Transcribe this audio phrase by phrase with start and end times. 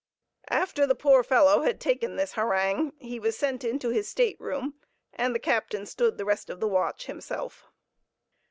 [0.49, 4.73] After the poor fellow had taken this harangue, he was sent into his stateroom,
[5.13, 7.65] and the captain stood the rest of the watch himself.